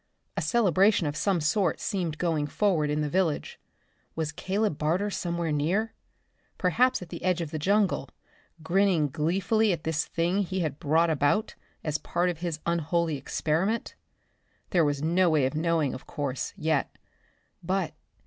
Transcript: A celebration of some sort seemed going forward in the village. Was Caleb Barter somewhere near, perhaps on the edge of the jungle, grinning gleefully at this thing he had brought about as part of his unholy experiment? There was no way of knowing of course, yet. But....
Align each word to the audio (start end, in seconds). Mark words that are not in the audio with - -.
A 0.35 0.41
celebration 0.41 1.05
of 1.05 1.15
some 1.15 1.39
sort 1.39 1.79
seemed 1.79 2.17
going 2.17 2.47
forward 2.47 2.89
in 2.89 3.01
the 3.01 3.07
village. 3.09 3.59
Was 4.15 4.31
Caleb 4.31 4.79
Barter 4.79 5.11
somewhere 5.11 5.51
near, 5.51 5.93
perhaps 6.57 7.03
on 7.03 7.09
the 7.09 7.23
edge 7.23 7.39
of 7.39 7.51
the 7.51 7.59
jungle, 7.59 8.09
grinning 8.63 9.09
gleefully 9.09 9.71
at 9.71 9.83
this 9.83 10.07
thing 10.07 10.39
he 10.41 10.61
had 10.61 10.79
brought 10.79 11.11
about 11.11 11.53
as 11.83 11.99
part 11.99 12.31
of 12.31 12.39
his 12.39 12.59
unholy 12.65 13.15
experiment? 13.15 13.93
There 14.71 14.83
was 14.83 15.03
no 15.03 15.29
way 15.29 15.45
of 15.45 15.53
knowing 15.53 15.93
of 15.93 16.07
course, 16.07 16.51
yet. 16.57 16.97
But.... 17.61 17.93